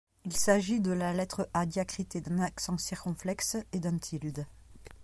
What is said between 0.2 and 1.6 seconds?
Il s’agit de la lettre